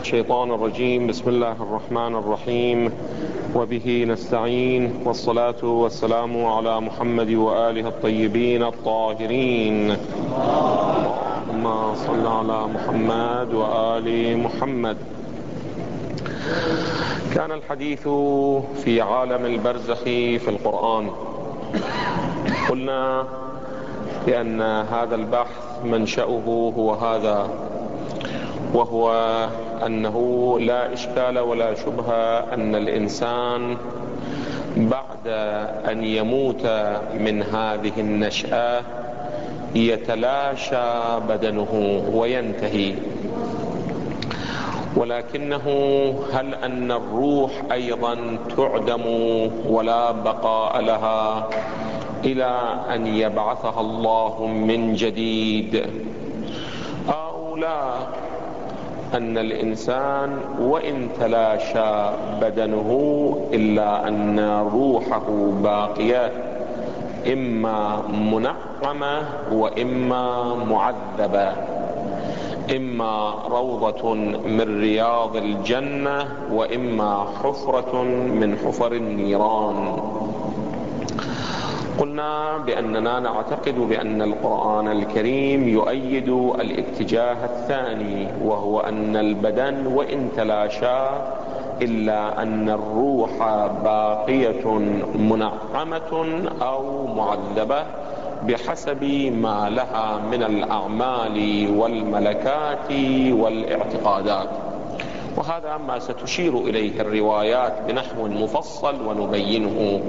[0.00, 2.92] الشيطان الرجيم بسم الله الرحمن الرحيم.
[3.54, 9.96] وبه نستعين والصلاة والسلام على محمد وآله الطيبين الطاهرين.
[11.50, 14.96] اللهم صل على محمد وآل محمد.
[17.34, 18.08] كان الحديث
[18.84, 21.10] في عالم البرزخ في القرآن.
[22.70, 23.26] قلنا
[24.26, 27.48] بأن هذا البحث منشأه هو هذا
[28.74, 29.12] وهو
[29.86, 33.76] أنه لا إشكال ولا شبهة أن الإنسان
[34.76, 35.26] بعد
[35.90, 36.66] أن يموت
[37.20, 38.82] من هذه النشأة
[39.74, 40.92] يتلاشى
[41.28, 42.94] بدنه وينتهي.
[44.96, 45.66] ولكنه
[46.32, 49.02] هل أن الروح أيضا تعدم
[49.68, 51.48] ولا بقاء لها؟
[52.24, 52.60] إلى
[52.94, 55.86] أن يبعثها الله من جديد.
[57.60, 57.92] لا
[59.14, 61.92] أن الإنسان وإن تلاشى
[62.40, 62.90] بدنه
[63.52, 64.40] إلا أن
[64.72, 65.26] روحه
[65.62, 66.32] باقية
[67.32, 71.52] إما منعمة وإما معذبة
[72.76, 74.14] إما روضة
[74.48, 78.02] من رياض الجنة وإما حفرة
[78.40, 79.96] من حفر النيران.
[82.00, 86.28] قلنا بأننا نعتقد بأن القرآن الكريم يؤيد
[86.60, 91.00] الاتجاه الثاني وهو أن البدن وإن تلاشى
[91.82, 93.30] إلا أن الروح
[93.84, 94.78] باقية
[95.14, 97.84] منعمة أو معذبة
[98.42, 99.04] بحسب
[99.42, 102.92] ما لها من الأعمال والملكات
[103.32, 104.48] والإعتقادات.
[105.36, 110.00] وهذا ما ستشير إليه الروايات بنحو مفصل ونبينه.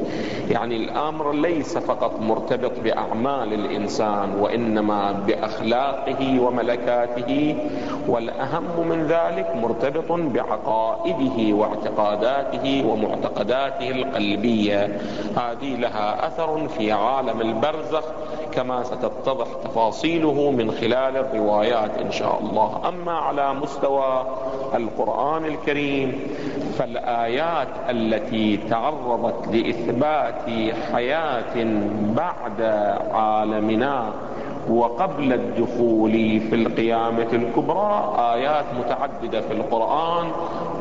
[0.50, 7.56] يعني الأمر ليس فقط مرتبط بأعمال الإنسان وإنما بأخلاقه وملكاته
[8.08, 15.00] والأهم من ذلك مرتبط بعقائده واعتقاداته ومعتقداته القلبية.
[15.38, 18.04] هذه لها أثر في عالم البرزخ
[18.52, 22.82] كما ستتضح تفاصيله من خلال الروايات إن شاء الله.
[22.90, 24.26] أما على مستوى
[24.76, 26.20] القرآن الكريم
[26.78, 30.42] فالآيات التي تعرضت لإثبات
[30.94, 31.56] حياة
[32.16, 32.62] بعد
[33.14, 34.14] عالمنا
[34.70, 40.32] وقبل الدخول في القيامة الكبرى آيات متعددة في القرآن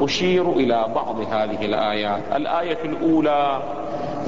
[0.00, 2.22] أشير إلى بعض هذه الآيات.
[2.36, 3.62] الآية الأولى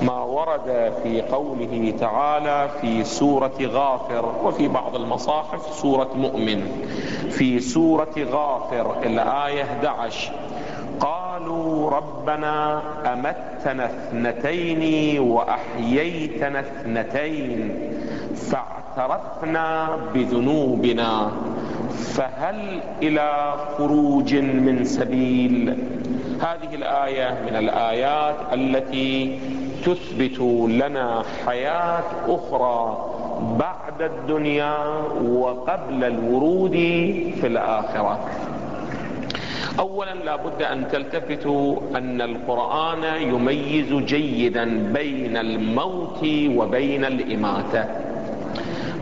[0.03, 6.63] ما ورد في قوله تعالى في سورة غافر وفي بعض المصاحف سورة مؤمن.
[7.31, 10.33] في سورة غافر الآية 11
[11.01, 12.83] قالوا ربنا
[13.13, 17.79] أمتنا اثنتين وأحييتنا اثنتين
[18.97, 21.31] فاعترفنا بذنوبنا
[21.91, 25.79] فهل إلى خروج من سبيل؟
[26.41, 29.39] هذه الآية من الآيات التي
[29.85, 33.09] تثبت لنا حياة أخرى
[33.59, 34.77] بعد الدنيا
[35.25, 36.77] وقبل الورود
[37.41, 38.19] في الآخرة.
[39.79, 46.25] أولا لا بد أن تلتفتوا أن القرآن يميز جيدا بين الموت
[46.57, 48.12] وبين الإماتة.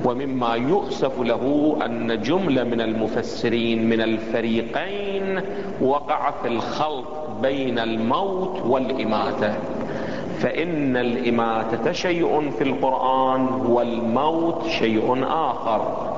[0.04, 5.40] ومما يؤسف له أن جملة من المفسرين من الفريقين
[5.80, 7.06] وقع في الخلط
[7.42, 9.54] بين الموت والإماتة.
[10.38, 16.10] فإن الإماتة شيء في القرآن والموت شيء آخر.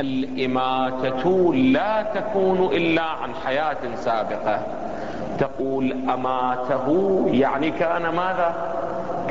[0.00, 4.60] الإماتة لا تكون إلا عن حياة سابقة.
[5.38, 8.74] تقول أماته يعني كان ماذا؟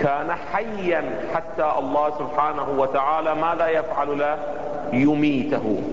[0.04, 1.04] كان حيا
[1.34, 4.38] حتى الله سبحانه وتعالى ماذا يفعل له؟
[4.94, 5.84] يميته.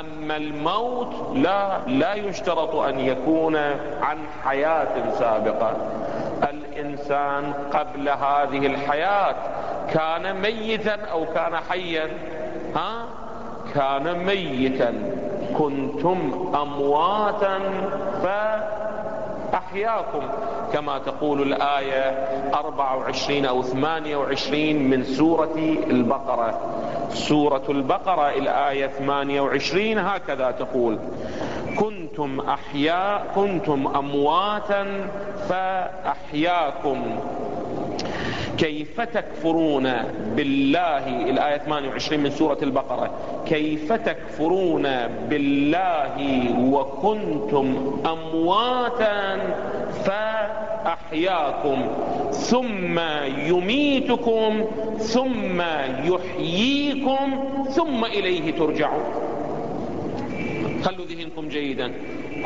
[0.00, 3.56] أما الموت لا لا يشترط أن يكون
[4.02, 5.72] عن حياة سابقة.
[6.50, 9.34] الإنسان قبل هذه الحياة
[9.92, 12.08] كان ميتا أو كان حيا؟
[12.76, 13.04] ها؟
[13.74, 14.94] كان ميتا.
[15.58, 17.58] كنتم أمواتا
[19.56, 20.22] فأحياكم
[20.72, 22.10] كما تقول الآية
[22.54, 25.56] 24 أو 28 من سورة
[25.90, 26.60] البقرة.
[27.08, 30.98] سورة البقرة الآية 28 هكذا تقول
[31.78, 35.08] كنتم أحياء كنتم أمواتا
[35.48, 37.18] فأحياكم.
[38.58, 39.92] كيف تكفرون
[40.36, 43.10] بالله؟ الآية 28 من سورة البقرة.
[43.46, 44.82] كيف تكفرون
[45.30, 46.16] بالله
[46.60, 49.38] وكنتم أمواتا
[50.04, 51.86] فأحياكم
[52.30, 52.98] ثم
[53.46, 54.64] يميتكم
[54.98, 55.62] ثم
[56.04, 59.04] يحييكم ثم إليه ترجعون.
[60.84, 61.92] خلوا ذهنكم جيدا.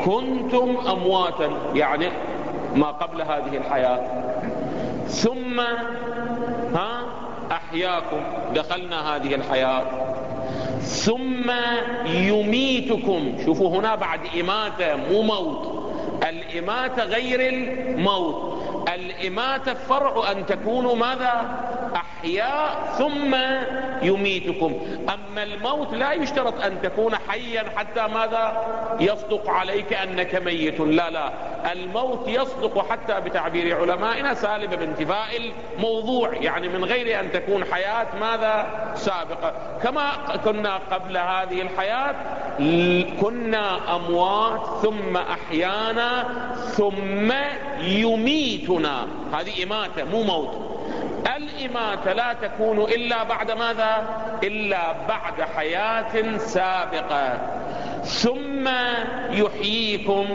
[0.05, 2.07] كنتم أمواتا يعني
[2.75, 4.30] ما قبل هذه الحياة.
[5.07, 5.59] ثم
[6.75, 7.03] ها
[7.51, 8.21] أحياكم
[8.55, 9.85] دخلنا هذه الحياة.
[10.81, 11.51] ثم
[12.05, 13.37] يميتكم.
[13.45, 15.81] شوفوا هنا بعد إماتة مو موت.
[16.29, 18.60] الإماتة غير الموت.
[18.87, 21.45] الإماتة فرع أن تكونوا ماذا؟
[21.95, 23.35] أحياء ثم
[24.01, 24.81] يميتكم.
[25.13, 28.63] أما الموت لا يشترط أن تكون حيا حتى ماذا؟
[28.99, 30.79] يصدق عليك أنك ميت.
[30.79, 31.31] لا لا.
[31.71, 38.67] الموت يصدق حتى بتعبير علمائنا سالب بانتفاء الموضوع يعني من غير أن تكون حياة ماذا؟
[38.95, 39.53] سابقة.
[39.83, 40.11] كما
[40.45, 42.15] كنا قبل هذه الحياة
[43.21, 46.25] كنا أموات ثم أحيانا
[46.55, 47.31] ثم
[47.81, 49.07] يميتنا.
[49.33, 50.71] هذه إماتة مو موت.
[51.37, 54.07] الإماتة لا تكون إلا بعد ماذا؟
[54.43, 57.39] إلا بعد حياة سابقة.
[58.03, 58.69] ثم
[59.31, 60.25] يحييكم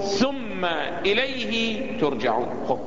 [0.00, 0.64] ثم
[1.06, 2.78] إليه ترجعون.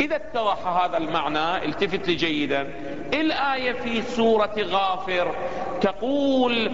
[0.00, 2.68] إذا اتضح هذا المعنى التفت لي جيدا.
[3.14, 5.34] الآية في سورة غافر
[5.80, 6.70] تقول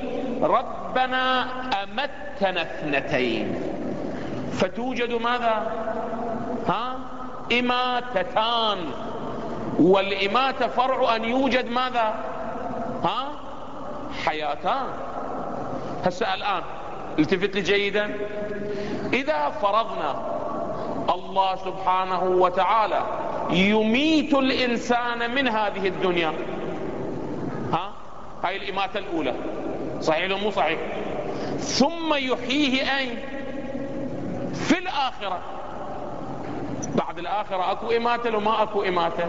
[0.98, 1.46] ربنا
[1.82, 3.54] أمتنا اثنتين.
[4.52, 5.72] فتوجد ماذا؟
[6.68, 6.96] ها؟
[7.58, 8.78] إماتتان.
[9.78, 12.14] والإماتة فرع أن يوجد ماذا؟
[13.04, 13.28] ها؟
[14.24, 14.86] حياتان.
[16.04, 16.62] هسه الآن
[17.18, 18.14] التفت لي جيدا؟
[19.12, 20.22] إذا فرضنا
[21.14, 23.02] الله سبحانه وتعالى
[23.50, 26.32] يميت الإنسان من هذه الدنيا
[27.72, 27.90] ها؟
[28.44, 29.34] هاي الإماتة الأولى.
[30.00, 30.78] صحيح مو صحيح؟
[31.58, 33.18] ثم يحييه أين؟
[34.54, 35.40] في الآخرة.
[36.94, 39.24] بعد الآخرة أكو إماتة لو ما أكو إماتة.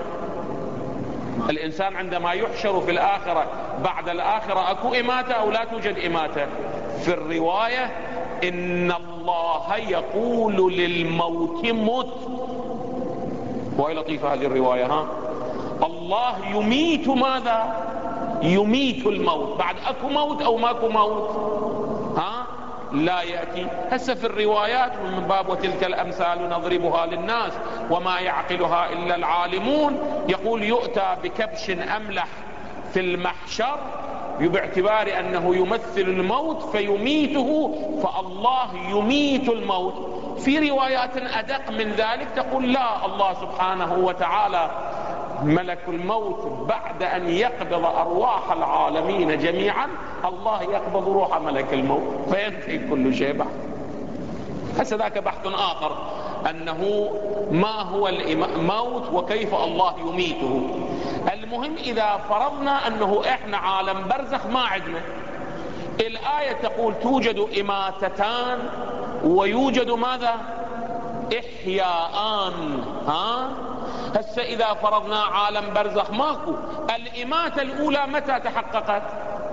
[1.49, 3.45] الإنسان عندما يحشر في الآخرة
[3.83, 6.45] بعد الآخرة أكو إماتة أو لا توجد إماتة.
[7.01, 7.85] في الرواية
[8.43, 12.13] إن الله يقول للموت مت.
[13.77, 15.07] وهي لطيفة هذه الرواية ها؟
[15.83, 17.88] الله يميت ماذا؟
[18.41, 21.29] يميت الموت بعد أكو موت أو ماكو موت.
[22.17, 22.45] ها؟
[22.93, 23.67] لا يأتي.
[23.91, 27.53] هسه في الروايات من باب وتلك الأمثال نضربها للناس
[27.91, 29.99] وما يعقلها إلا العالمون.
[30.29, 32.27] يقول يؤتى بكبش أملح
[32.93, 33.79] في المحشر
[34.39, 40.09] باعتبار أنه يمثل الموت فيميته فالله يميت الموت.
[40.39, 44.69] في روايات أدق من ذلك تقول لا الله سبحانه وتعالى
[45.43, 49.87] ملك الموت بعد أن يقبض أرواح العالمين جميعا
[50.25, 52.03] الله يقبض روح ملك الموت
[52.33, 53.47] فينتهي كل شيء بعد.
[54.79, 55.91] هسه ذاك بحث آخر
[56.49, 57.09] أنه
[57.51, 60.69] ما هو الموت وكيف الله يميته.
[61.33, 65.01] المهم إذا فرضنا أنه إحنا عالم برزخ ما عندنا.
[65.99, 68.59] الآية تقول توجد إماتتان
[69.23, 70.35] ويوجد ماذا؟
[71.39, 73.49] إحياءان ها؟
[74.15, 76.53] هسه إذا فرضنا عالم برزخ ماكو.
[76.95, 79.03] الإماتة الأولى متى تحققت؟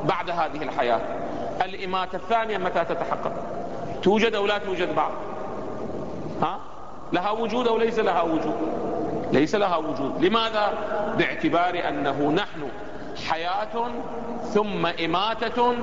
[0.04, 1.00] بعد هذه الحياة.
[1.64, 3.32] الإماتة الثانية متى تتحقق؟
[4.02, 5.12] توجد أو لا توجد بعد
[6.42, 6.58] ها؟
[7.12, 8.56] لها وجود أو ليس لها وجود؟
[9.32, 10.24] ليس لها وجود.
[10.24, 10.72] لماذا؟
[11.18, 12.68] باعتبار أنه نحن
[13.28, 13.90] حياة
[14.54, 15.74] ثم إماتة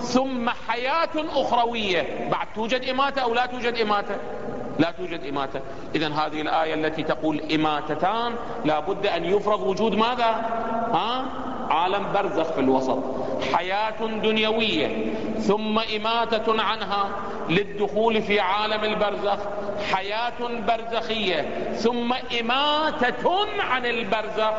[0.00, 2.28] ثم حياة أخروية.
[2.30, 4.16] بعد توجد إماتة أو لا توجد إماتة؟
[4.80, 5.60] لا توجد إماتة.
[5.94, 8.32] إذا هذه الآية التي تقول إماتتان
[8.64, 10.30] لا بد أن يفرض وجود ماذا؟
[10.92, 11.24] ها؟
[11.70, 12.98] عالم برزخ في الوسط.
[13.54, 17.08] حياة دنيوية ثم إماتة عنها
[17.48, 19.38] للدخول في عالم البرزخ.
[19.92, 24.52] حياة برزخية ثم إماتة عن البرزخ.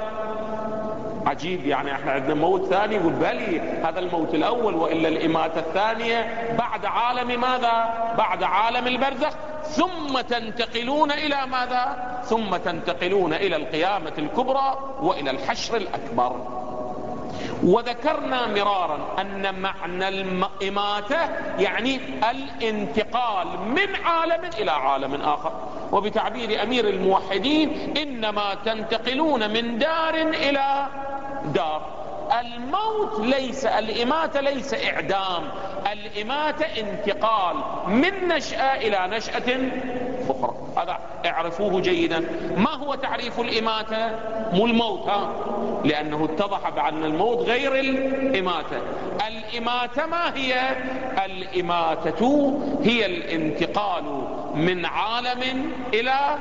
[1.32, 6.50] عجيب يعني إحنا عندنا موت ثاني يقول بلي هذا الموت الأول وإلا الإماتة الثانية.
[6.58, 9.34] بعد عالم ماذا؟ بعد عالم البرزخ.
[9.64, 16.36] ثم تنتقلون إلى ماذا؟ ثم تنتقلون إلى القيامة الكبرى وإلى الحشر الأكبر.
[17.64, 21.20] وذكرنا مرارا أن معنى الإماتة
[21.60, 22.00] يعني
[22.32, 25.52] الانتقال من عالم إلى عالم آخر.
[25.92, 30.88] وبتعبير أمير الموحدين إنما تنتقلون من دار إلى
[31.46, 32.02] دار
[32.40, 35.44] الموت ليس الإماتة ليس إعدام.
[35.92, 37.56] الإماتة انتقال.
[37.88, 39.58] من نشأة إلى نشأة
[40.30, 40.56] أخرى.
[40.78, 42.20] هذا اعرفوه جيدا.
[42.58, 44.10] ما هو تعريف الإماتة؟
[44.54, 45.34] مو الموت ها؟
[45.86, 48.82] لأنه اتضح بأن الموت غير الإماتة.
[49.28, 50.76] الإماتة ما هي؟
[51.26, 54.04] الإماتة هي الانتقال
[54.56, 56.38] من عالم إلى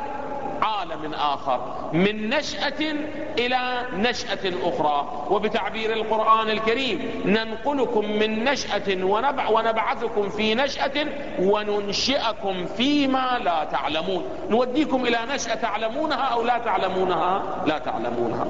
[0.70, 1.60] عالم آخر
[1.92, 2.94] من نشأة
[3.38, 5.26] إلى نشأة أخرى.
[5.30, 11.06] وبتعبير القرآن الكريم ننقلكم من نشأة ونبع ونبعثكم في نشأة
[11.38, 14.24] وننشئكم فيما لا تعلمون.
[14.50, 18.46] نوديكم إلى نشأة تعلمونها أو لا تعلمونها؟ لا تعلمونها.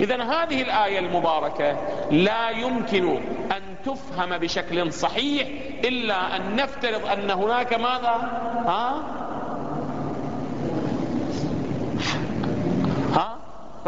[0.00, 1.76] إذا هذه الآية المباركة
[2.10, 3.20] لا يمكن
[3.52, 5.48] أن تفهم بشكل صحيح
[5.84, 8.16] إلا أن نفترض أن هناك ماذا؟
[8.66, 9.02] ها
[13.14, 13.38] ها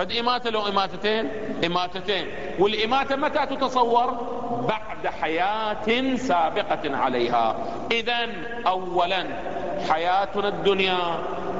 [0.00, 1.30] فد إماتة لو إماتتين
[1.66, 2.26] إماتتين.
[2.58, 4.06] والإماتة متى تتصور؟
[4.68, 7.56] بعد حياة سابقة عليها.
[7.90, 8.28] إذا
[8.66, 9.26] أولا
[9.90, 10.98] حياتنا الدنيا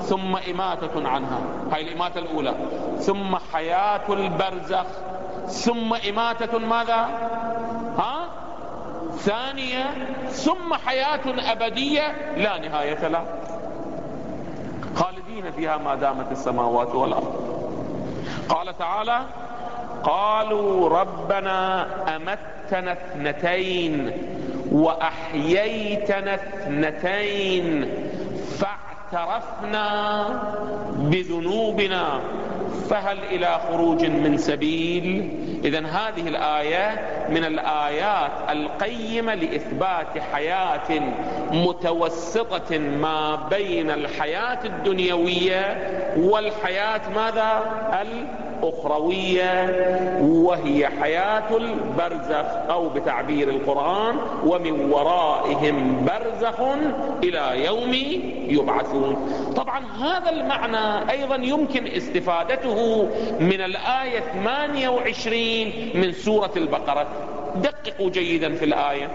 [0.03, 1.41] ثم إماتة عنها.
[1.73, 2.55] هاي الإماتة الأولى.
[2.99, 4.87] ثم حياة البرزخ.
[5.47, 7.09] ثم إماتة ماذا؟
[7.99, 8.29] ها؟
[9.17, 9.85] ثانية
[10.29, 13.25] ثم حياة أبدية لا نهاية لها
[14.97, 17.50] خالدين فيها ما دامت السماوات والأرض.
[18.51, 19.21] قال تعالى
[20.05, 24.13] قالوا ربنا أمتنا اثنتين
[24.73, 27.89] وأحييتنا اثنتين
[29.13, 30.29] فاعترفنا
[30.97, 32.21] بذنوبنا
[32.91, 35.31] فهل إلى خروج من سبيل
[35.65, 41.01] إذا هذه الآية من الآيات القيمة لإثبات حياة
[41.53, 45.79] متوسطة ما بين الحياة الدنيوية
[46.17, 47.63] والحياة ماذا؟
[48.63, 49.67] الأخروية
[50.21, 56.61] وهي حياة البرزخ أو بتعبير القرآن ومن ورائهم برزخ
[57.25, 57.95] إلى يوم
[58.49, 59.17] يبعثون.
[59.57, 63.09] طبعا هذا المعنى أيضا يمكن استفادته
[63.41, 67.07] من الآية 28 من سورة البقرة.
[67.57, 69.09] دققوا جيدا في الآية.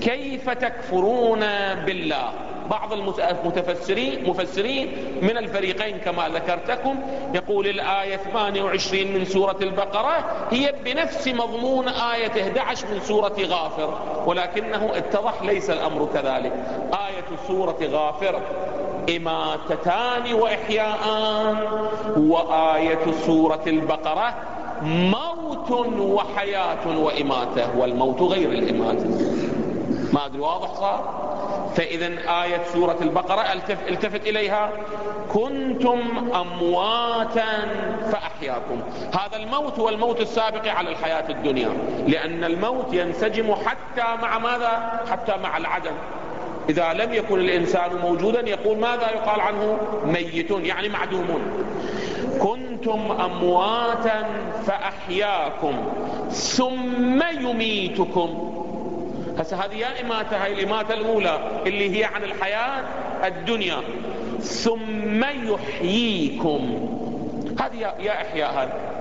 [0.00, 1.40] كيف تكفرون
[1.86, 2.30] بالله؟
[2.70, 4.92] بعض المتفسرين مفسرين
[5.22, 6.98] من الفريقين كما ذكرتكم.
[7.34, 14.90] يقول الآية 28 من سورة البقرة هي بنفس مضمون آية 11 من سورة غافر ولكنه
[14.94, 16.52] اتضح ليس الأمر كذلك.
[16.92, 18.40] آية سورة غافر
[19.16, 21.56] إماتتان وإحياءان.
[22.16, 24.34] وآية سورة البقرة
[24.82, 29.08] موت وحياة وإماتة والموت غير الإماتة.
[30.12, 31.23] ما أدري واضح صار؟
[31.74, 32.06] فإذا
[32.42, 33.52] آية سورة البقرة
[33.88, 34.70] التفت إليها.
[35.32, 36.00] كنتم
[36.34, 37.68] أمواتا
[38.12, 38.82] فأحياكم.
[39.12, 41.68] هذا الموت هو الموت السابق على الحياة الدنيا.
[42.08, 45.92] لأن الموت ينسجم حتى مع ماذا؟ حتى مع العدم.
[46.68, 51.42] إذا لم يكن الإنسان موجودا يقول ماذا يقال عنه؟ ميتون يعني معدومون.
[52.40, 54.26] كنتم أمواتا
[54.66, 55.74] فأحياكم.
[56.30, 58.63] ثم يميتكم.
[59.38, 62.82] هسه هذه يا إماتة هاي الإماتة الأولى اللي هي عن الحياة
[63.24, 63.76] الدنيا.
[64.40, 66.88] ثم يحييكم.
[67.60, 68.94] هذه يا إحياء هذا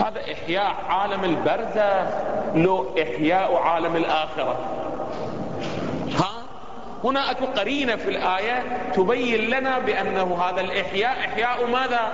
[0.00, 2.10] هذا إحياء عالم البرزخ
[2.54, 4.58] لو إحياء عالم الآخرة.
[6.18, 6.42] ها؟
[7.04, 8.62] هنا أكو قرينة في الآية
[8.94, 12.12] تبين لنا بأنه هذا الإحياء إحياء ماذا؟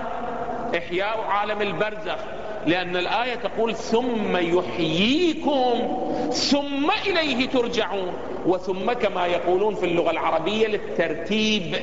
[0.77, 2.36] إحياء عالم البرزخ.
[2.67, 5.73] لأن الآية تقول ثم يحييكم
[6.31, 8.13] ثم إليه ترجعون
[8.45, 11.75] وثم كما يقولون في اللغة العربية للترتيب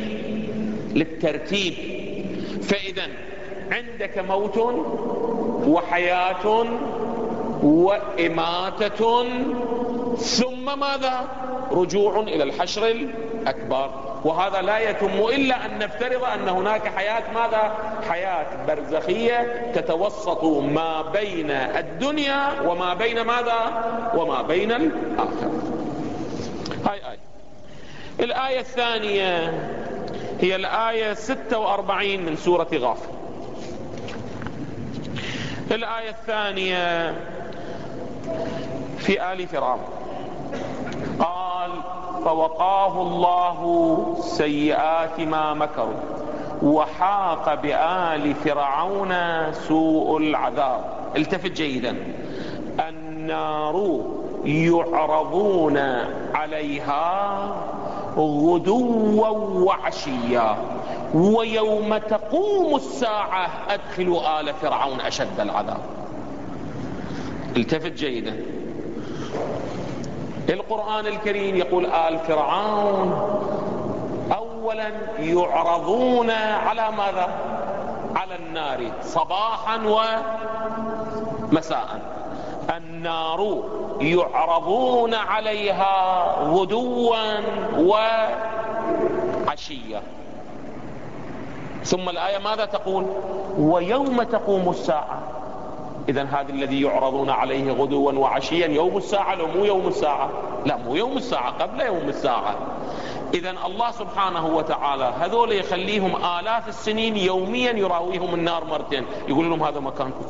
[0.94, 1.74] للترتيب.
[2.62, 3.06] فإذا
[3.70, 4.58] عندك موت
[5.66, 6.66] وحياة
[7.62, 9.24] وإماتة
[10.16, 11.28] ثم ماذا؟
[11.72, 14.13] رجوع إلى الحشر الأكبر.
[14.24, 17.76] وهذا لا يتم إلا أن نفترض أن هناك حياة ماذا؟
[18.08, 25.62] حياة برزخية تتوسط ما بين الدنيا وما بين ماذا؟ وما بين الآخرة.
[26.86, 27.18] هاي آية.
[28.20, 29.52] الآية الثانية
[30.40, 33.10] هي الآية 46 من سورة غافر.
[35.70, 37.14] الآية الثانية
[38.98, 39.93] في آل فرعون.
[42.24, 43.60] فوقاه الله
[44.20, 46.00] سيئات ما مكروا
[46.62, 49.14] وحاق بآل فرعون
[49.52, 50.84] سوء العذاب.
[51.16, 51.96] التفت جيدا.
[52.88, 54.00] النار
[54.44, 55.78] يعرضون
[56.34, 57.38] عليها
[58.16, 60.56] غدوا وعشيا
[61.14, 65.80] ويوم تقوم الساعة أدخلوا آل فرعون أشد العذاب.
[67.56, 68.36] التفت جيدا.
[70.48, 73.12] القرآن الكريم يقول آل فرعون
[74.32, 77.28] أول اولا يعرضون على ماذا؟
[78.16, 79.76] على النار صباحا
[81.52, 82.00] ومساء.
[82.76, 83.62] النار
[84.00, 87.16] يعرضون عليها غدوا
[89.46, 90.02] وعشيا
[91.84, 93.06] ثم الآية ماذا تقول؟
[93.58, 95.18] ويوم تقوم الساعة.
[96.08, 100.30] إذا هذا الذي يعرضون عليه غدوا وعشيا يوم الساعة لو مو يوم الساعة.
[100.66, 102.54] لا مو يوم الساعة قبل يوم الساعة.
[103.34, 109.04] إذا الله سبحانه وتعالى هذول يخليهم آلاف السنين يوميا يراويهم النار مرتين.
[109.28, 110.24] يقول لهم هذا مكانكم.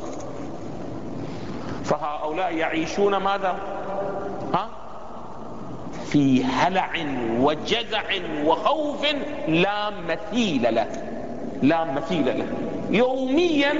[1.83, 3.55] فهؤلاء يعيشون ماذا؟
[4.53, 4.67] ها؟
[6.05, 6.89] في هلع
[7.39, 8.03] وجزع
[8.45, 9.05] وخوف
[9.47, 10.87] لا مثيل له.
[11.61, 12.47] لا مثيل له.
[12.95, 13.73] يوميا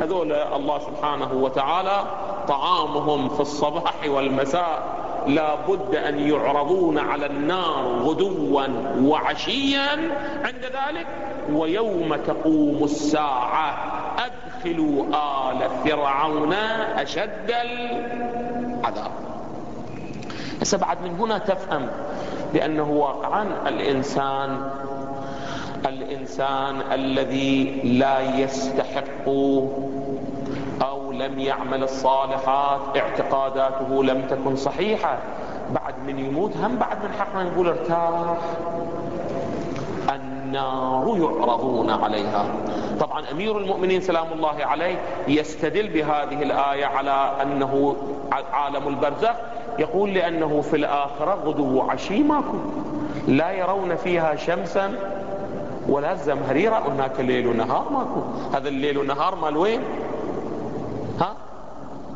[0.00, 2.04] هذول الله سبحانه وتعالى
[2.48, 4.82] طعامهم في الصباح والمساء
[5.26, 8.66] لا بد أن يعرضون على النار غدوا
[9.02, 9.90] وعشيا
[10.44, 11.06] عند ذلك
[11.52, 13.74] ويوم تقوم الساعة
[14.18, 15.04] أدخلوا
[15.50, 16.52] آل فرعون
[16.96, 19.10] أشد العذاب.
[20.60, 21.88] هسه بعد من هنا تفهم
[22.52, 24.70] بأنه واقعا الإنسان
[25.86, 29.28] الإنسان الذي لا يستحق
[30.82, 35.18] أو لم يعمل الصالحات اعتقاداته لم تكن صحيحة.
[35.70, 38.36] بعد من يموت هم بعد من حقنا نقول ارتاح.
[40.14, 42.44] النار يعرضون عليها.
[43.00, 44.98] طبعا أمير المؤمنين سلام الله عليه
[45.28, 47.96] يستدل بهذه الآية على أنه
[48.52, 49.34] عالم البرزخ
[49.78, 52.56] يقول لأنه في الآخرة غدو وعشي ماكو.
[53.28, 54.94] لا يرون فيها شمسا
[55.88, 58.22] ولا الزمهريرة هناك ليل ونهار ماكو.
[58.56, 59.82] هذا الليل ونهار مال وين؟
[61.20, 61.34] ها؟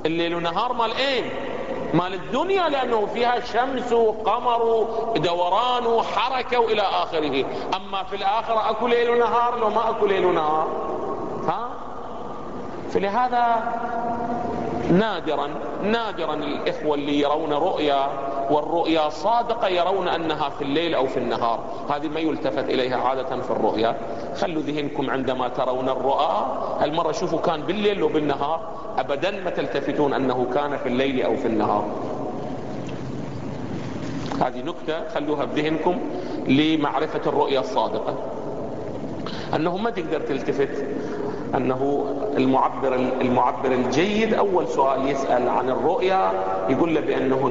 [0.06, 1.24] الليل ونهار مال إين؟
[1.94, 7.44] مال الدنيا لأنه فيها شمس وقمر ودوران وحركة وإلى آخره.
[7.76, 10.68] أما في الآخرة أكو ليل ونهار لو ما أكو ليل ونهار
[11.48, 11.68] ها؟
[12.90, 13.72] فلهذا
[14.90, 15.48] نادرا
[15.82, 18.08] نادرا الإخوة اللي يرون رؤيا
[18.50, 21.60] والرؤيا صادقة يرون أنها في الليل أو في النهار.
[21.90, 23.96] هذه ما يلتفت إليها عادة في الرؤيا.
[24.36, 26.46] خلوا ذهنكم عندما ترون الرؤى.
[26.82, 28.60] المرة شوفوا كان بالليل أو بالنهار
[28.98, 31.84] أبدا ما تلتفتون أنه كان في الليل أو في النهار.
[34.40, 35.98] هذه نكتة خلوها بذهنكم
[36.46, 38.14] لمعرفة الرؤيا الصادقة.
[39.54, 40.84] أنه ما تقدر تلتفت.
[41.54, 42.04] أنه
[42.36, 46.30] المعبر المعبر الجيد أول سؤال يسأل عن الرؤيا
[46.68, 47.46] يقول له بأنه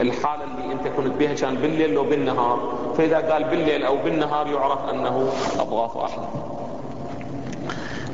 [0.00, 2.58] الحالة اللي أنت كنت بها كان بالليل أو بالنهار.
[2.96, 5.28] فإذا قال بالليل أو بالنهار يعرف أنه
[5.60, 6.28] أضغاث أحلام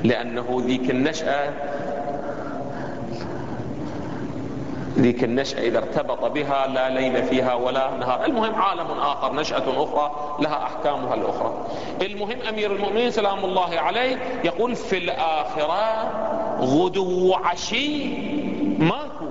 [0.05, 1.53] لأنه ذيك النشأة
[4.99, 8.25] ذيك النشأة إذا ارتبط بها لا ليل فيها ولا نهار.
[8.25, 11.53] المهم عالم آخر نشأة أخرى لها أحكامها الأخرى.
[12.03, 16.11] المهم أمير المؤمنين سلام الله عليه يقول في الآخرة
[16.61, 18.05] غدو عشي
[18.79, 19.25] ماكو.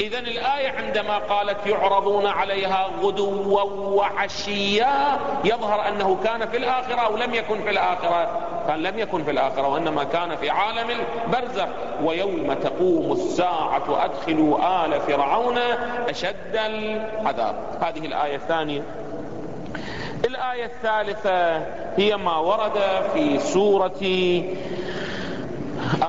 [0.00, 7.34] إذا الآية عندما قالت يعرضون عليها غدوا وعشيا يظهر أنه كان في الآخرة أو لم
[7.34, 8.47] يكن في الآخرة.
[8.68, 11.68] كان لم يكن في الآخرة وإنما كان في عالم البرزخ.
[12.04, 15.58] ويوم تقوم الساعة أدخلوا آل فرعون
[16.08, 17.54] أشد العذاب.
[17.80, 18.82] هذه الآية الثانية.
[20.24, 21.56] الآية الثالثة
[21.96, 22.78] هي ما ورد
[23.14, 24.00] في سورة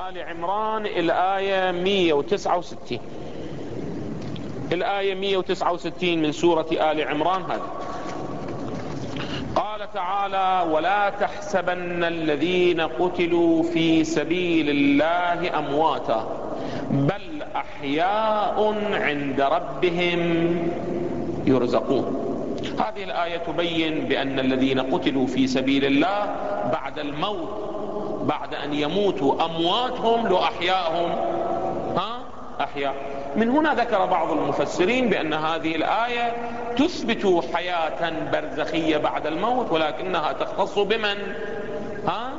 [0.08, 3.00] آل عمران الآية 169
[4.72, 7.66] الآية 169 من سورة آل عمران هذه.
[9.94, 16.26] تعالى ولا تحسبن الذين قتلوا في سبيل الله أمواتا
[16.90, 20.20] بل أحياء عند ربهم
[21.46, 22.26] يرزقون.
[22.78, 26.34] هذه الآية تبين بأن الذين قتلوا في سبيل الله
[26.72, 27.48] بعد الموت
[28.22, 31.10] بعد أن يموتوا أمواتهم لأحياءهم.
[31.96, 32.20] ها؟
[32.60, 32.94] أحياء
[33.36, 36.32] من هنا ذكر بعض المفسرين بأن هذه الآية
[36.76, 41.16] تثبت حياة برزخية بعد الموت ولكنها تختص بمن؟
[42.06, 42.32] ها؟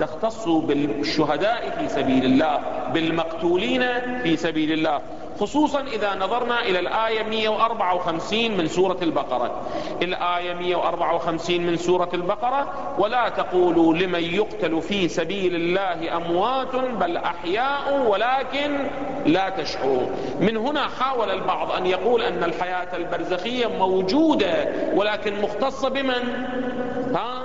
[0.00, 2.58] تختص بالشهداء في سبيل الله
[2.94, 3.82] بالمقتولين
[4.22, 5.00] في سبيل الله.
[5.42, 9.60] خصوصا إذا نظرنا إلى الآية 154 من سورة البقرة.
[10.02, 12.94] الآية 154 من سورة البقرة.
[12.98, 18.90] ولا تقولوا لمن يقتل في سبيل الله أموات بل أحياء ولكن
[19.26, 20.10] لا تشعرون.
[20.40, 26.46] من هنا حاول البعض أن يقول أن الحياة البرزخية موجودة ولكن مختصة بمن؟
[27.14, 27.41] ها؟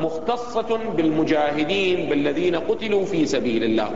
[0.00, 3.90] مختصة بالمجاهدين بالذين قتلوا في سبيل الله.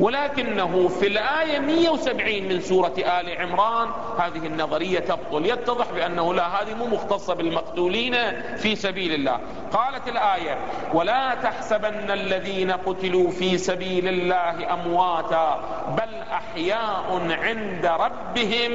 [0.00, 5.46] ولكنه في الآية 170 من سورة آل عمران هذه النظرية تبطل.
[5.46, 8.14] يتضح بأنه لا هذه مو مختصة بالمقتولين
[8.56, 9.40] في سبيل الله.
[9.72, 10.58] قالت الآية
[10.94, 15.60] ولا تحسبن الذين قتلوا في سبيل الله أمواتا
[15.98, 18.72] بل أحياء عند ربهم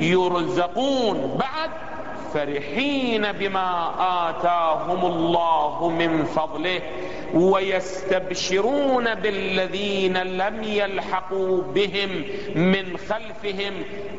[0.00, 1.38] يرزقون.
[1.38, 1.70] بعد
[2.34, 3.90] فرحين بما
[4.30, 6.80] آتاهم الله من فضله
[7.34, 13.72] ويستبشرون بالذين لم يلحقوا بهم من خلفهم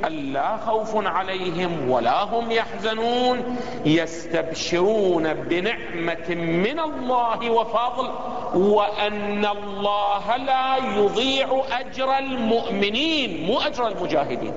[0.06, 8.10] ألا خوف عليهم ولا هم يحزنون يستبشرون بنعمة من الله وفضل
[8.54, 14.54] وأن الله لا يضيع أجر المؤمنين مو أجر المجاهدين.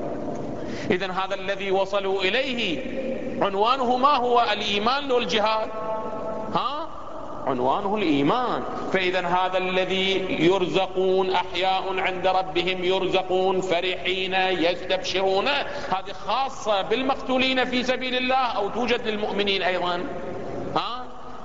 [0.91, 2.83] إذا هذا الذي وصلوا إليه
[3.42, 5.68] عنوانه ما هو؟ الإيمان والجهاد.
[6.55, 6.88] ها؟
[7.46, 8.62] عنوانه الإيمان.
[8.92, 15.48] فإذا هذا الذي يرزقون أحياء عند ربهم يرزقون فرحين يستبشرون.
[15.88, 20.05] هذه خاصة بالمقتولين في سبيل الله أو توجد للمؤمنين أيضا.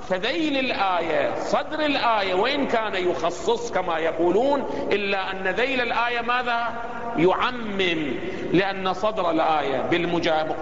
[0.09, 6.67] فذيل الآية صدر الآية وإن كان يخصص كما يقولون إلا أن ذيل الآية ماذا؟
[7.17, 8.13] يعمم
[8.53, 9.81] لأن صدر الآية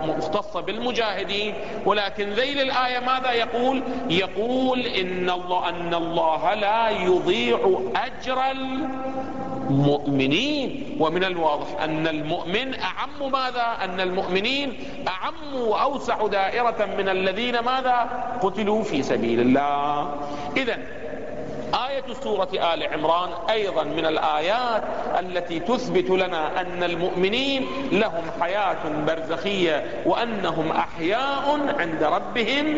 [0.07, 1.53] مختصة بالمجاهدين.
[1.85, 8.41] ولكن ذيل الآية ماذا يقول؟ يقول إن الله, أن الله لا يضيع أجر
[9.69, 14.73] المؤمنين ومن الواضح أن المؤمن أعم ماذا؟ أن المؤمنين
[15.07, 18.09] أعم وأوسع دائرة من الذين ماذا؟
[18.41, 20.15] قتلوا في سبيل الله.
[20.57, 20.77] إذا
[21.89, 24.83] آية سورة آل عمران أيضا من الآيات
[25.19, 32.77] التي تثبت لنا أن المؤمنين لهم حياة برزخية وأنهم أحياء عند ربهم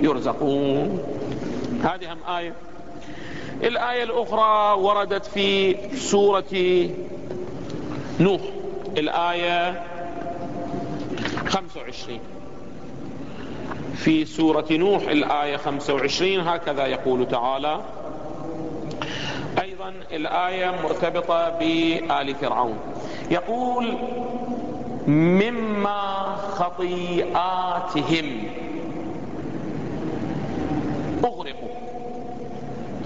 [0.00, 1.02] يرزقون.
[1.84, 2.52] هذه هم آية
[3.62, 6.44] الآية الأخرى وردت في سورة
[8.20, 8.40] نوح.
[8.98, 9.82] الآية
[11.46, 12.20] 25
[13.94, 17.80] في سورة نوح الآية 25 هكذا يقول تعالى
[19.62, 22.78] أيضا الآية مرتبطة بآل فرعون.
[23.30, 23.98] يقول
[25.06, 28.42] مما خطيئاتهم.
[31.24, 31.61] أغرقوا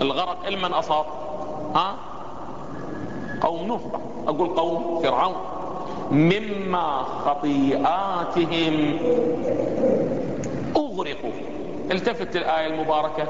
[0.00, 1.06] الغرق لمن أصاب؟
[1.74, 1.96] ها؟
[3.40, 3.80] قوم نوح.
[4.28, 5.34] أقول قوم فرعون.
[6.10, 8.98] مما خطيئاتهم
[10.76, 11.30] أغرقوا.
[11.90, 13.24] التفت الآية المباركة.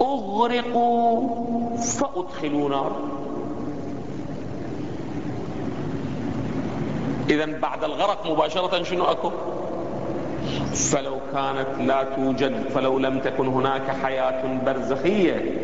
[0.00, 1.28] أغرقوا
[1.76, 2.92] فأدخلوا نار.
[7.30, 9.30] إذا بعد الغرق مباشرة شنو أكو؟
[10.74, 15.57] فلو كانت لا توجد فلو لم تكن هناك حياة برزخية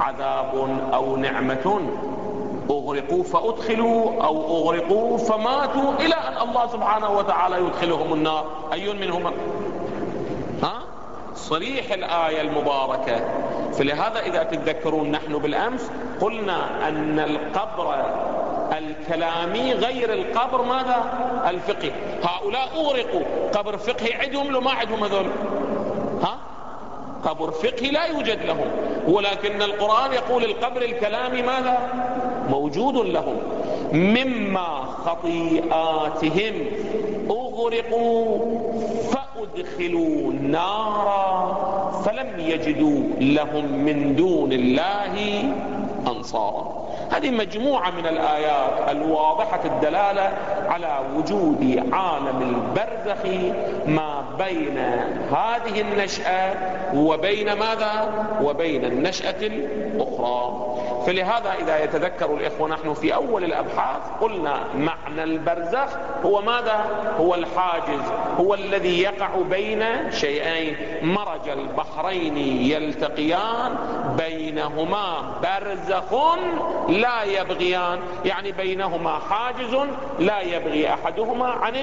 [0.00, 1.80] عذاب أو نعمة.
[2.70, 8.44] أغرقوا فأدخلوا أو أغرقوا فماتوا إلى أن الله سبحانه وتعالى يدخلهم النار.
[8.72, 9.32] أي منهما
[10.62, 10.72] ها؟
[11.34, 13.20] صريح الآية المباركة.
[13.72, 17.94] فلهذا إذا تتذكرون نحن بالأمس قلنا أن القبر
[18.78, 21.04] الكلامي غير القبر ماذا؟
[21.48, 21.92] الفقهي.
[22.22, 23.22] هؤلاء أغرقوا.
[23.54, 25.26] قبر فقهي عندهم لو ما عندهم هذول؟
[26.22, 26.38] ها؟
[27.24, 28.70] قبر فقهي لا يوجد لهم.
[29.08, 31.78] ولكن القرآن يقول القبر الكلامي ماذا؟
[32.50, 33.36] موجود لهم.
[33.92, 36.54] مما خطيئاتهم
[37.30, 38.38] أغرقوا
[39.12, 41.52] فأدخلوا نارا
[42.04, 45.44] فلم يجدوا لهم من دون الله
[46.06, 46.87] أنصارا.
[47.10, 50.32] هذه مجموعة من الآيات الواضحة الدلالة
[50.68, 53.24] على وجود عالم البرزخ
[53.86, 54.78] ما بين
[55.32, 56.54] هذه النشأة
[56.94, 60.68] وبين ماذا؟ وبين النشأة الأخرى.
[61.06, 65.88] فلهذا إذا يتذكر الإخوة نحن في أول الأبحاث قلنا معنى البرزخ
[66.24, 66.84] هو ماذا؟
[67.20, 68.02] هو الحاجز
[68.40, 70.76] هو الذي يقع بين شيئين.
[71.02, 73.76] مرج البحرين يلتقيان
[74.18, 76.14] بينهما برزخ
[76.98, 79.76] لا يبغيان يعني بينهما حاجز
[80.18, 81.74] لا يبغي أحدهما عن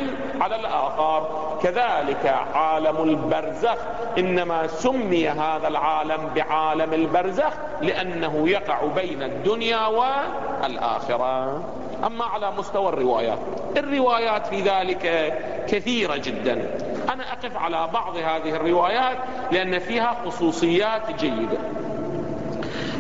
[0.41, 1.28] على الآخر.
[1.63, 3.78] كذلك عالم البرزخ
[4.17, 11.63] إنما سمي هذا العالم بعالم البرزخ لأنه يقع بين الدنيا والآخرة.
[12.06, 13.39] أما على مستوى الروايات
[13.78, 15.34] الروايات في ذلك
[15.67, 16.78] كثيرة جدا.
[17.13, 19.17] أنا أقف على بعض هذه الروايات
[19.51, 21.58] لأن فيها خصوصيات جيدة.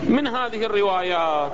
[0.03, 1.51] من هذه الروايات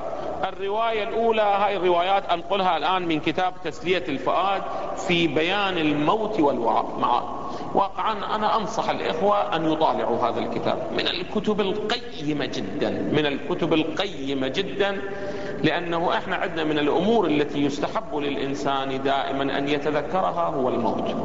[0.50, 4.62] الرواية الأولى هاي الروايات أنقلها الآن من كتاب تسلية الفؤاد
[5.08, 7.24] في بيان الموت والمعاد
[7.74, 10.78] واقعا أنا أنصح الإخوة أن يطالعوا هذا الكتاب.
[10.94, 12.90] من الكتب القيمة جدا.
[12.90, 15.02] من الكتب القيمة جدا
[15.64, 21.16] لأنه إحنا عندنا من الأمور التي يستحب للإنسان دائما أن يتذكرها هو الموت.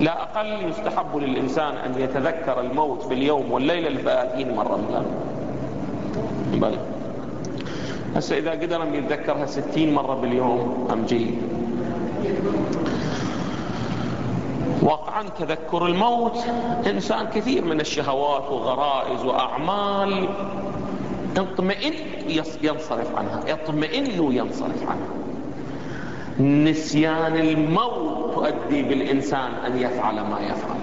[0.00, 5.04] لا أقل يستحب للإنسان أن يتذكر الموت في اليوم والليلة الثلاثين مرة مثلا
[6.58, 6.78] بل.
[8.16, 11.38] هسه إذا قدر أن يتذكرها ستين مرة باليوم أم جيد.
[14.82, 16.38] واقعا تذكر الموت
[16.86, 20.28] إنسان كثير من الشهوات وغرائز وأعمال
[21.38, 21.94] يطمئن
[22.62, 25.10] ينصرف عنها يطمئن وينصرف عنها.
[26.40, 30.80] نسيان الموت تؤدي بالإنسان أن يفعل ما يفعل.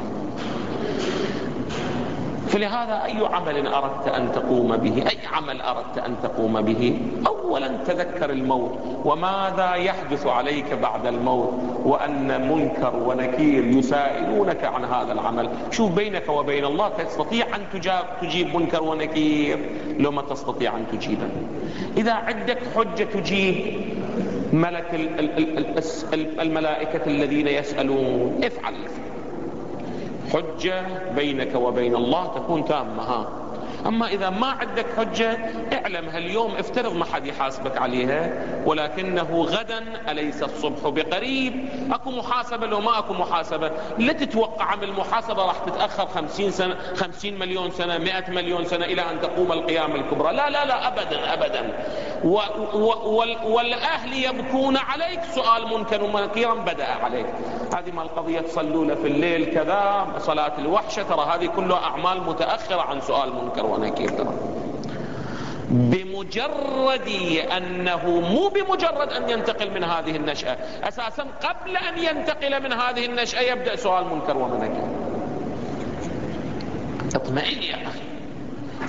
[2.48, 8.30] فلهذا أي عمل أردت أن تقوم به؟ أي عمل أردت أن تقوم به؟ أولا تذكر
[8.30, 15.50] الموت وماذا يحدث عليك بعد الموت؟ وأن منكر ونكير يسائلونك عن هذا العمل.
[15.72, 17.82] شوف بينك وبين الله؟ تستطيع أن
[18.22, 19.60] تجيب منكر ونكير؟
[20.00, 21.30] لو ما تستطيع أن تجيبه.
[21.98, 23.56] إذا عندك حجة تجيب
[24.54, 24.86] ملك
[26.40, 28.74] الملائكة الذين يسألون افعل.
[30.34, 30.84] حجة
[31.16, 33.28] بينك وبين الله تكون تامة ها.
[33.86, 35.38] أما إذا ما عندك حجة
[35.74, 38.32] اعلمها اليوم افترض ما حد يحاسبك عليها
[38.66, 43.72] ولكنه غدا أليس الصبح بقريب؟ أكو محاسبة لو ما أكو محاسبة.
[43.98, 49.02] لا تتوقع من المحاسبة راح تتأخر خمسين سنة خمسين مليون سنة مئة مليون سنة إلى
[49.02, 50.36] أن تقوم القيامة الكبرى.
[50.36, 51.74] لا لا لا أبدا أبدا.
[52.24, 52.40] و
[52.74, 55.20] و والأهل يبكون عليك.
[55.36, 57.28] سؤال منكر ونكيرا بدأ عليك.
[57.76, 61.04] هذه ما القضية؟ تصلوا له في الليل كذا صلاة الوحشة.
[61.04, 64.10] ترى هذه كلها أعمال متأخرة عن سؤال منكر ونكير.
[64.10, 64.34] ترى
[65.70, 67.10] بمجرد
[67.58, 73.42] أنه مو بمجرد أن ينتقل من هذه النشأة أساسا قبل أن ينتقل من هذه النشأة
[73.42, 74.88] يبدأ سؤال منكر ونكير
[77.16, 78.00] اطمئن يا أخي.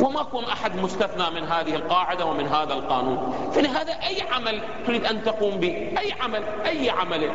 [0.05, 3.35] وما يكون أحد مستثنى من هذه القاعدة ومن هذا القانون.
[3.53, 7.31] فلهذا أي عمل تريد أن تقوم به؟ أي عمل؟ أي عمل؟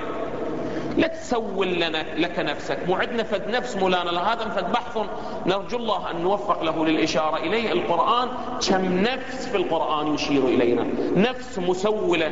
[0.97, 2.77] لا تسول لنا لك نفسك.
[2.87, 4.97] مو عندنا فد نفس مولانا هذا فد بحث.
[5.45, 7.71] نرجو الله أن نوفق له للإشارة إليه.
[7.71, 8.29] القرآن
[8.69, 10.87] كم نفس في القرآن يشير إلينا.
[11.15, 12.31] نفس مسولة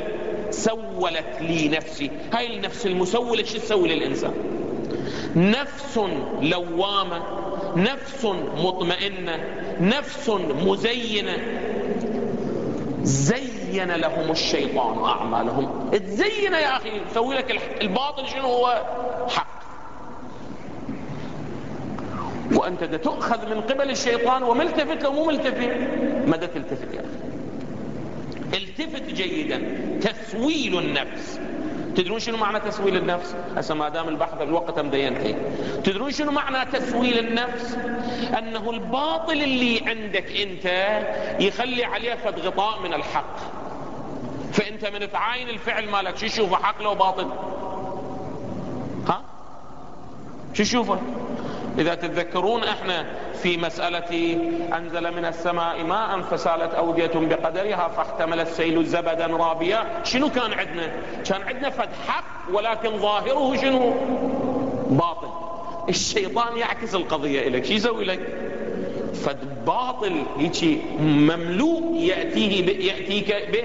[0.49, 2.11] سولت لي نفسي.
[2.33, 4.33] هاي النفس المسولة شو تسوي للإنسان؟
[5.35, 5.99] نفس
[6.41, 7.21] لوامة
[7.75, 8.25] نفس
[8.57, 9.39] مطمئنة
[9.79, 10.29] نفس
[10.65, 11.37] مزينة.
[13.71, 15.89] زين لهم الشيطان أعمالهم.
[15.91, 18.85] تزين يا أخي سوي لك الباطل شنو هو؟
[19.29, 19.47] حق.
[22.53, 25.69] وأنت تؤخذ من قبل الشيطان وملتفت لو مو ملتفت
[26.27, 27.21] ماذا تلتفت يا أخي.
[28.57, 29.61] التفت جيدا.
[30.01, 31.39] تسويل النفس.
[31.95, 35.35] تدرون شنو معنى تسويل النفس؟ هسه ما دام البحث الوقت مدى ينتهي
[35.83, 37.77] تدرون شنو معنى تسويل النفس؟
[38.37, 40.65] أنه الباطل اللي عندك أنت
[41.39, 43.35] يخلي عليه فد غطاء من الحق.
[44.53, 47.27] فأنت من تعاين الفعل مالك شو تشوفه حق لو باطل.
[49.07, 49.21] ها؟
[50.53, 50.99] شو تشوفه
[51.79, 53.05] إذا تتذكرون إحنا
[53.41, 54.37] في مسألة
[54.77, 60.03] أنزل من السماء ماء فسالت أودية بقدرها فاحتمل السيل زبدا رابيا.
[60.03, 60.91] شنو كان عندنا؟
[61.25, 63.93] كان عندنا فد حق ولكن ظاهره شنو؟
[64.89, 65.27] باطل.
[65.89, 67.65] الشيطان يعكس القضية إليك.
[67.65, 68.19] شو يسوي لك؟
[69.13, 70.23] فد باطل.
[70.37, 73.63] هيك مملوء يأتيه يأتيك به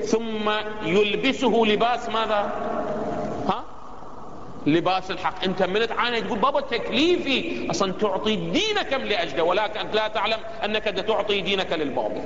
[0.00, 0.50] ثم
[0.84, 2.69] يلبسه لباس ماذا؟
[4.66, 5.44] لباس الحق.
[5.44, 10.84] انت من تعاني تقول بابا تكليفي أصلا تعطي دينك لاجله ولكن أنت لا تعلم أنك
[10.84, 12.22] تعطي دينك للباطل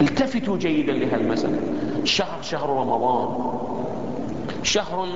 [0.00, 1.60] التفتوا جيدا لهالمسألة.
[2.04, 3.52] شهر شهر رمضان.
[4.62, 5.08] شهر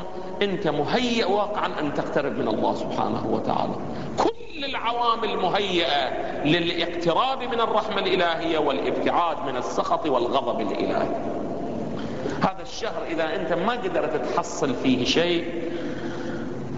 [0.43, 3.75] أنت مهيئ واقعا أن تقترب من الله سبحانه وتعالى.
[4.19, 6.09] كل العوامل مهيئة
[6.45, 11.09] للاقتراب من الرحمة الإلهية والابتعاد من السخط والغضب الإلهي.
[12.69, 15.71] الشهر إذا أنت ما قدرت تحصل فيه شيء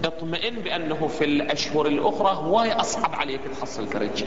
[0.05, 4.23] اطمئن بأنه في الأشهر الأخرى هواي أصعب عليك تحصل فرج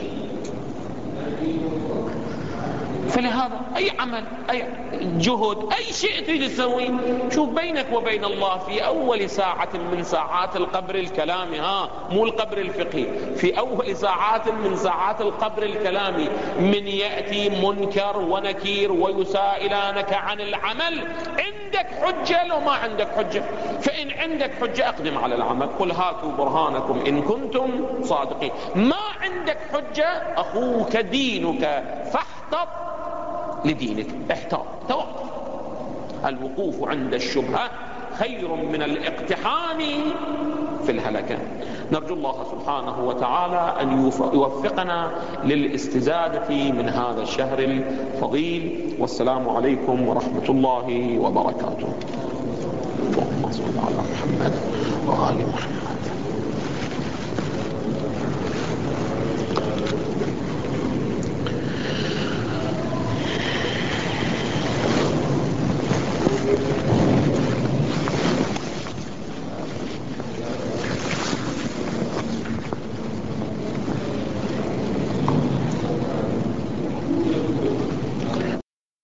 [3.13, 4.65] فلهذا أي عمل أي
[5.03, 6.91] جهد أي شيء تريد تسويه
[7.35, 13.07] شوف بينك وبين الله في أول ساعة من ساعات القبر الكلامي ها مو القبر الفقهي
[13.37, 16.29] في أول ساعات من ساعات القبر الكلامي
[16.61, 23.43] من يأتي منكر ونكير ويسائلانك عن العمل عندك حجة لو ما عندك حجة؟
[23.81, 30.07] فإن عندك حجة أقدم على العمل قل هاتوا برهانكم إن كنتم صادقين ما عندك حجة
[30.37, 32.69] أخوك دينك فاحتط
[33.65, 35.33] لدينك احتاط توقف.
[36.27, 37.71] الوقوف عند الشبهة
[38.19, 39.79] خير من الاقتحام
[40.85, 41.39] في الهلكة.
[41.93, 45.11] نرجو الله سبحانه وتعالى أن يوفقنا
[45.45, 48.95] للاستزادة من هذا الشهر الفضيل.
[48.99, 51.89] والسلام عليكم ورحمة الله وبركاته.
[53.03, 54.53] اللهم صل على محمد
[55.07, 55.92] وآل محمد.